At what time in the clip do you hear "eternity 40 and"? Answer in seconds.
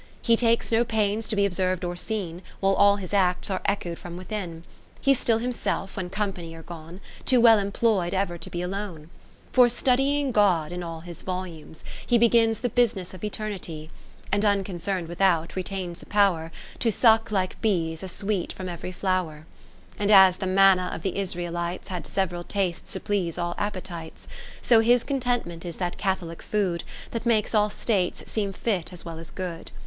13.23-14.43